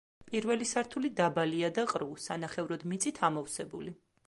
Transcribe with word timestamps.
პირველი 0.29 0.67
სართული 0.69 1.11
დაბალია 1.19 1.69
და 1.77 1.85
ყრუ, 1.93 2.09
სანახევროდ 2.25 2.89
მიწით 2.95 3.23
ამოვსებული. 3.31 3.97